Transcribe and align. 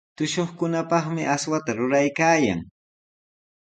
Tushuqkunapaqmi 0.17 1.23
aswata 1.35 1.71
ruraykaayan. 1.77 2.59